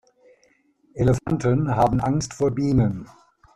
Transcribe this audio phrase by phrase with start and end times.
[0.95, 3.07] Elefanten haben Angst vor Bienen.